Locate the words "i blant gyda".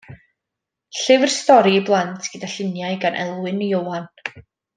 1.81-2.49